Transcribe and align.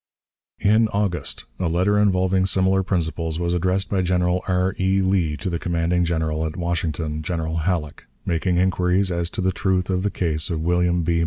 In 0.61 0.87
August 0.87 1.45
a 1.59 1.69
letter 1.69 1.99
involving 1.99 2.47
similar 2.47 2.81
principles 2.81 3.37
was 3.39 3.53
addressed 3.53 3.87
by 3.91 4.01
General 4.01 4.41
R. 4.47 4.73
E. 4.79 4.99
Lee 5.03 5.37
to 5.37 5.47
the 5.47 5.59
commanding 5.59 6.05
General 6.05 6.43
at 6.47 6.57
Washington, 6.57 7.21
General 7.21 7.57
Halleck, 7.57 8.07
making 8.25 8.57
inquiries 8.57 9.11
as 9.11 9.29
to 9.29 9.41
the 9.41 9.51
truth 9.51 9.91
of 9.91 10.01
the 10.01 10.09
case 10.09 10.49
of 10.49 10.59
William 10.61 11.03
B. 11.03 11.19